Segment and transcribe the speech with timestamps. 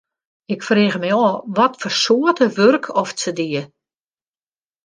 [0.53, 3.61] Ik frege my ôf watfoar soarte wurk oft se die.